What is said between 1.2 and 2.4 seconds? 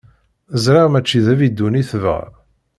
d abidun i tebɣa.